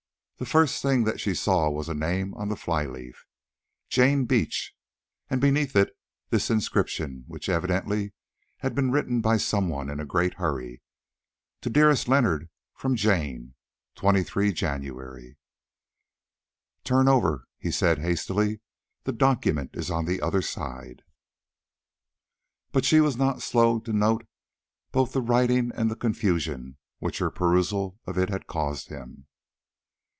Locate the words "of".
28.07-28.17